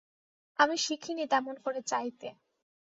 আমি 0.59 0.75
শিখি 0.77 1.11
নি 1.13 1.23
তেমন 1.27 1.55
করে 1.63 1.81
চাইতে। 1.81 2.27